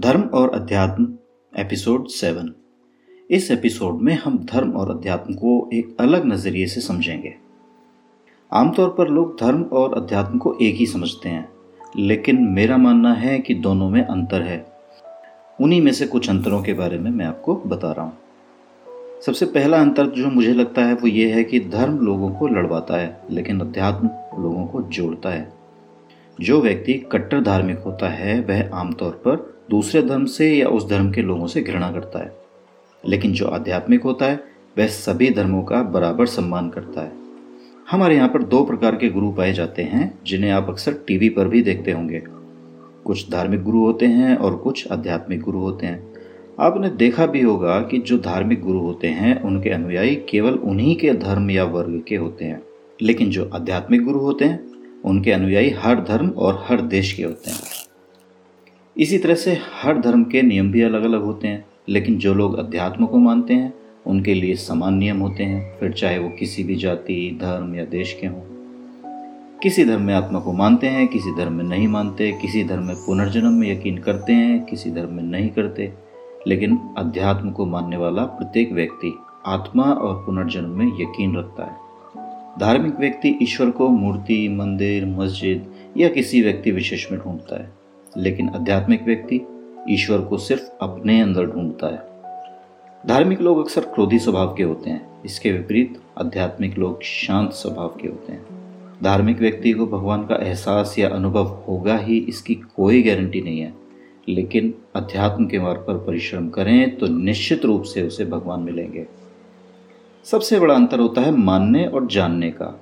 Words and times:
धर्म 0.00 0.22
और 0.22 0.50
अध्यात्म, 0.50 1.14
एपिसोड 1.58 2.06
सेवन। 2.06 2.52
इस 3.30 3.50
एपिसोड 3.50 4.02
में 4.02 4.14
हम 4.14 4.38
धर्म 4.38 4.72
और 4.72 4.90
अध्यात्म 4.90 5.34
को 5.34 5.70
एक 5.72 5.96
अलग 6.00 6.26
नज़रिए 6.26 6.66
से 6.66 6.80
समझेंगे। 6.80 7.34
आमतौर 8.52 8.88
पर 8.98 9.08
लोग 9.08 9.40
धर्म 9.40 9.62
और 9.62 9.94
अध्यात्म 9.94 10.38
को 10.38 10.58
एक 10.62 10.74
ही 10.74 10.86
समझते 10.86 11.28
हैं, 11.28 11.48
लेकिन 11.96 12.42
मेरा 12.42 12.76
मानना 12.76 13.12
है 13.12 13.38
कि 13.38 13.54
दोनों 13.54 13.90
में 13.90 14.02
अंतर 14.02 14.42
है। 14.42 14.66
उन्हीं 15.60 15.82
में 15.82 15.92
से 15.92 16.06
कुछ 16.06 16.30
अंतरों 16.30 16.62
के 16.62 16.72
बारे 16.72 16.98
में 16.98 17.10
मैं 17.10 17.26
आपको 17.26 17.54
बता 17.56 17.92
रहा 17.92 18.04
हूँ। 18.04 18.18
सबसे 19.26 19.46
पहला 19.46 19.80
अंतर 19.80 20.06
जो 20.06 20.30
मुझे 20.30 20.52
लगता 20.52 20.84
है 20.84 20.94
वो 20.94 21.06
ये 21.06 21.32
है 21.32 21.44
कि 21.44 21.60
धर्म 21.60 21.98
लोगों 21.98 22.30
को 22.30 22.48
लड़वाता 22.48 22.96
है, 22.96 23.20
लेकिन 23.30 23.60
अध्यात्म 23.60 24.08
लोगों 24.42 24.66
को 24.66 24.82
जोड़ता 24.82 25.28
है। 25.28 25.52
जो 26.40 26.60
व्यक्ति 26.60 26.94
कट्टर 27.12 27.40
धार्मिक 27.40 27.78
होता 27.78 28.08
है, 28.08 28.40
वह 28.40 28.70
आमतौर 28.74 29.12
पर 29.12 29.57
दूसरे 29.70 30.02
धर्म 30.02 30.24
से 30.24 30.54
या 30.54 30.68
उस 30.68 30.88
धर्म 30.88 31.12
के 31.12 31.22
लोगों 31.22 31.46
से 31.46 31.62
घृणा 31.62 31.92
करता 31.92 32.18
है। 32.18 32.36
लेकिन 33.08 33.32
जो 33.32 33.46
आध्यात्मिक 33.46 34.02
होता 34.02 34.26
है, 34.26 34.40
वह 34.78 34.86
सभी 34.86 35.30
धर्मों 35.30 35.62
का 35.62 35.82
बराबर 35.82 36.26
सम्मान 36.26 36.68
करता 36.68 37.00
है। 37.00 37.12
हमारे 37.90 38.16
यहाँ 38.16 38.28
पर 38.28 38.42
दो 38.42 38.64
प्रकार 38.64 38.96
के 38.96 39.08
गुरु 39.08 39.32
पाए 39.32 39.52
जाते 39.52 39.82
हैं, 39.82 40.18
जिन्हें 40.26 40.50
आप 40.50 40.66
अक्सर 40.68 40.92
टीवी 40.92 41.28
पर 41.28 41.48
भी 41.48 41.62
देखते 41.62 41.92
होंगे। 41.92 42.22
कुछ 43.04 43.30
धार्मिक 43.30 43.62
गुरु 43.62 43.78
होते 43.78 44.06
हैं 44.06 44.36
और 44.36 44.56
कुछ 44.56 44.92
आध्यात्मिक 44.92 45.40
गुरु 45.40 45.58
होते 45.58 45.86
हैं। 45.86 46.14
आपने 46.60 46.90
देखा 46.90 47.26
भी 47.26 47.40
होगा 47.40 47.80
कि 47.80 47.98
जो 47.98 48.18
धार्मिक 48.18 48.60
गुरु 48.60 48.78
होते 48.78 49.06
हैं, 49.06 49.42
उनके 49.42 49.70
अनुयायी 49.70 50.14
केवल 50.14 50.54
उन्हीं 50.54 50.96
के 50.96 51.12
धर्म 51.12 51.50
या 51.50 51.64
वर्ग 51.64 52.04
के 52.08 52.16
होते 52.16 52.44
हैं। 52.44 52.62
लेकिन 53.02 53.30
जो 53.30 53.50
आध्यात्मिक 53.54 54.04
गुरु 54.04 54.18
होते 54.18 54.44
हैं, 54.44 54.68
उनके 55.04 55.32
अनुयायी 55.32 55.70
हर 55.70 56.00
धर्म 56.00 56.28
और 56.28 56.64
हर 56.68 56.80
देश 56.80 57.12
के 57.12 57.22
होते 57.22 57.50
हैं। 57.50 57.58
इसी 58.98 59.18
तरह 59.18 59.34
से 59.34 59.58
हर 59.82 59.98
धर्म 59.98 60.24
के 60.24 60.42
नियम 60.42 60.72
भी 60.72 60.82
अलग 60.82 61.02
अलग 61.02 61.22
होते 61.22 61.48
हैं, 61.48 61.64
लेकिन 61.88 62.18
जो 62.18 62.34
लोग 62.34 62.58
अध्यात्म 62.58 63.06
को 63.06 63.18
मानते 63.18 63.54
हैं, 63.54 63.74
उनके 64.06 64.34
लिए 64.34 64.54
समान 64.54 64.94
नियम 64.94 65.18
होते 65.18 65.44
हैं, 65.44 65.78
फिर 65.78 65.92
चाहे 65.92 66.18
वो 66.18 66.28
किसी 66.28 66.64
भी 66.64 66.74
जाति, 66.74 67.38
धर्म 67.40 67.74
या 67.74 67.84
देश 67.84 68.18
के 68.20 68.26
हों। 68.26 68.40
किसी 69.62 69.84
धर्म 69.84 70.02
में 70.02 70.14
आत्मा 70.14 70.40
को 70.40 70.52
मानते 70.52 70.86
हैं, 70.86 71.08
किसी 71.08 71.36
धर्म 71.36 71.52
में 71.52 71.64
नहीं 71.64 71.88
मानते, 71.88 72.32
किसी 72.32 72.64
धर्म 72.64 72.82
में 72.82 72.96
पुनर्जन्म 72.96 73.52
में 73.52 73.72
यकीन 73.72 73.98
करते 73.98 74.32
हैं, 74.32 74.64
किसी 74.64 74.90
धर्म 74.90 75.12
में 75.12 75.22
नहीं 75.22 75.48
करते। 75.48 75.92
लेकिन 76.46 76.78
अध्यात्म 76.98 77.50
को 77.50 77.66
मानने 77.66 77.96
वाला 77.96 78.24
प्रत्येक 78.24 78.72
व्यक्ति 78.72 79.18
आत्मा 79.46 79.84
और 79.84 80.26
पुनर्जन्म 80.26 80.70
में 80.70 80.86
यकीन 80.86 81.36
रखता 81.36 81.64
है। 81.64 81.76
धार्मिक 82.60 83.00
व्यक्ति 83.00 83.38
ईश्वर 83.42 83.70
को 83.70 83.88
मूर्ति, 83.88 84.48
मंदिर, 84.48 85.06
मस्जिद 85.06 85.66
या 85.96 86.08
किसी 86.08 86.42
व्यक्ति 86.42 86.70
विशेष 86.70 87.12
में 87.12 87.20
ढूंढता 87.20 87.62
है। 87.62 87.78
लेकिन 88.16 88.48
आध्यात्मिक 88.48 89.02
व्यक्ति 89.02 89.40
ईश्वर 89.90 90.18
को 90.18 90.38
सिर्फ़ 90.38 90.70
अपने 90.82 91.20
अंदर 91.20 91.46
ढूंढता 91.46 91.86
है। 91.86 92.08
धार्मिक 93.06 93.40
लोग 93.40 93.58
अक्सर 93.58 93.80
क्रोधी 93.80 94.18
स्वभाव 94.18 94.54
के 94.54 94.62
होते 94.62 94.90
हैं, 94.90 95.22
इसके 95.24 95.52
विपरीत 95.52 96.00
आध्यात्मिक 96.18 96.78
लोग 96.78 97.02
शांत 97.02 97.50
स्वभाव 97.50 97.88
के 97.88 98.08
होते 98.08 98.32
हैं। 98.32 98.46
धार्मिक 99.02 99.38
व्यक्ति 99.38 99.72
को 99.72 99.86
भगवान 99.86 100.26
का 100.26 100.34
एहसास 100.34 100.98
या 100.98 101.08
अनुभव 101.08 101.44
होगा 101.44 101.96
ही, 101.96 102.18
इसकी 102.18 102.54
कोई 102.54 103.02
गारंटी 103.02 103.40
नहीं 103.40 103.60
है। 103.60 103.74
लेकिन 104.28 104.74
अध्यात्म 104.94 105.46
के 105.46 105.58
मार्ग 105.58 105.78
पर 105.78 105.94
परिश्रम 105.94 106.48
करें 106.48 106.98
तो 106.98 107.06
निश्चित 107.06 107.64
रूप 107.64 107.82
से 107.82 108.02
उसे 108.02 108.24
भगवान 108.24 108.60
मिलेंगे। 108.60 109.06
सबसे 110.24 110.60
बड़ा 110.60 110.74
अंतर 110.74 111.00
होता 111.00 111.20
है 111.20 111.30
मानने 111.30 111.84
और 111.84 112.06
जानने 112.06 112.50
का। 112.50 112.80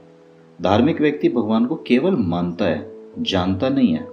धार्मिक 0.63 1.01
व्यक्ति 1.01 1.29
भगवान 1.29 1.67
को 1.67 1.77
केवल 1.77 2.17
मानता 2.17 2.65
है, 2.65 2.91
जानता 3.19 3.69
नहीं 3.69 3.95
है। 3.95 4.09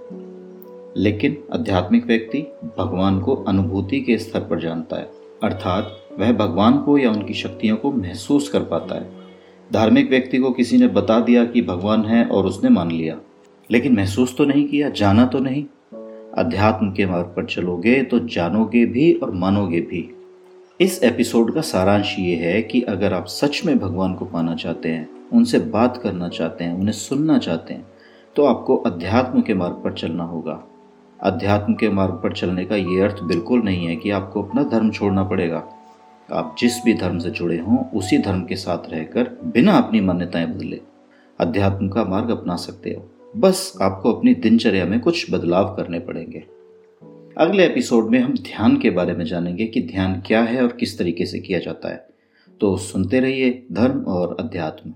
लेकिन 0.96 1.36
आध्यात्मिक 1.52 2.06
व्यक्ति 2.06 2.38
भगवान 2.78 3.18
को 3.20 3.34
अनुभूति 3.48 4.00
के 4.00 4.18
स्तर 4.18 4.40
पर 4.40 4.60
जानता 4.60 4.96
है, 4.96 5.08
अर्थात 5.42 5.96
वह 6.18 6.32
भगवान 6.32 6.78
को 6.78 6.96
या 6.98 7.10
उनकी 7.10 7.34
शक्तियों 7.34 7.76
को 7.76 7.92
महसूस 7.92 8.48
कर 8.48 8.62
पाता 8.62 8.94
है। 8.94 9.08
धार्मिक 9.70 10.10
व्यक्ति 10.10 10.38
को 10.38 10.50
किसी 10.50 10.76
ने 10.78 10.88
बता 10.88 11.18
दिया 11.20 11.44
कि 11.44 11.62
भगवान 11.62 12.04
है 12.04 12.24
और 12.24 12.46
उसने 12.46 12.70
मान 12.70 12.90
लिया, 12.90 13.16
लेकिन 13.70 13.96
महसूस 13.96 14.36
तो 14.38 14.44
नहीं 14.44 14.64
किया, 14.64 14.88
जाना 14.90 15.26
तो 15.26 15.38
नहीं। 15.38 15.64
अध्यात्म 16.38 16.90
के 16.92 17.06
मार्ग 17.06 17.26
पर 17.26 17.44
चलोगे 17.44 18.02
तो 18.02 18.18
जानोगे 18.18 18.84
भी 18.86 19.12
और 19.12 19.30
मानोगे 19.32 19.80
भी। 19.80 20.08
इस 20.80 21.02
एपिसोड 21.02 21.54
का 21.54 21.60
सारांश 21.60 22.14
ये 22.18 22.34
है 22.36 22.60
कि 22.62 22.80
अगर 22.82 23.12
आप 23.12 23.26
सच 23.26 23.60
में 23.66 23.78
भगवान 23.78 24.14
को 24.14 24.24
पाना 24.24 24.54
चाहते 24.54 24.88
हैं, 24.88 25.08
उनसे 25.32 25.58
बात 25.58 25.96
करना 25.96 26.28
चाहते 26.28 26.64
हैं, 26.64 26.74
उन्हें 26.74 26.92
सुनना 26.92 27.38
चाहते 27.38 27.74
हैं 27.74 27.86
तो 28.36 28.44
आपको 28.44 28.76
अध्यात्म 28.76 29.40
के 29.40 29.54
मार्ग 29.54 29.74
पर 29.74 29.92
चलना 29.92 30.24
होगा। 30.24 30.62
अध्यात्म 31.24 31.74
के 31.74 31.88
मार्ग 31.88 32.14
पर 32.14 32.32
चलने 32.32 32.64
का 32.64 32.76
ये 32.76 33.00
अर्थ 33.00 33.22
बिल्कुल 33.22 33.62
नहीं 33.62 33.86
है 33.86 33.96
कि 33.96 34.10
आपको 34.10 34.42
अपना 34.42 34.62
धर्म 34.62 34.90
छोड़ना 34.90 35.24
पड़ेगा। 35.24 35.68
आप 36.32 36.56
जिस 36.58 36.82
भी 36.84 36.94
धर्म 36.94 37.18
से 37.18 37.30
जुड़े 37.30 37.58
हों, 37.58 37.90
उसी 37.90 38.18
धर्म 38.18 38.44
के 38.44 38.56
साथ 38.56 38.90
रहकर 38.90 39.40
बिना 39.44 39.72
अपनी 39.72 40.00
मान्यताएँ 40.00 40.46
बदले 40.46 40.80
अध्यात्म 41.40 41.88
का 41.88 42.04
मार्ग 42.04 42.30
अपना 42.30 42.56
सकते 42.56 42.90
हो। 42.90 43.10
बस 43.36 43.78
आपको 43.82 44.12
अपनी 44.12 44.34
दिनचर्या 44.34 44.84
में 44.84 45.00
कुछ 45.00 45.32
बदलाव 45.32 45.74
करने 45.74 45.98
पड़ेंगे। 45.98 46.44
अगले 47.38 47.66
एपिसोड 47.66 48.10
में 48.10 48.18
हम 48.18 48.34
ध्यान 48.34 48.76
के 48.76 48.90
बारे 48.90 49.12
में 49.12 49.24
जानेंगे 49.24 49.66
कि 49.66 49.82
ध्यान 49.82 50.22
क्या 50.26 50.42
है 50.42 50.62
और 50.62 50.76
किस 50.80 50.98
तरीके 50.98 51.26
से 51.26 51.38
किया 51.38 51.58
जाता 51.58 51.88
है। 51.88 52.08
तो 52.60 52.76
सुनते 52.76 53.20
रहिए 53.20 53.66
धर्म 53.72 53.98
और 53.98 54.36
अध्यात्म। 54.40 54.92